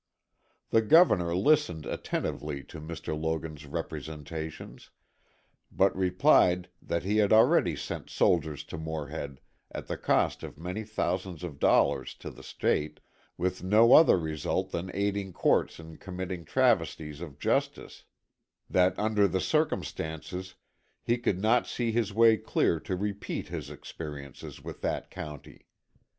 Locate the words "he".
7.03-7.17, 21.03-21.15